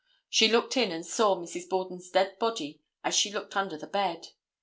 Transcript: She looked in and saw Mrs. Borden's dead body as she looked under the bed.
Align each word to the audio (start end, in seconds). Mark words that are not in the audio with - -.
She 0.31 0.47
looked 0.47 0.77
in 0.77 0.91
and 0.91 1.05
saw 1.05 1.35
Mrs. 1.35 1.69
Borden's 1.69 2.09
dead 2.09 2.39
body 2.39 2.81
as 3.03 3.13
she 3.13 3.31
looked 3.31 3.55
under 3.55 3.77
the 3.77 3.85
bed. 3.85 4.29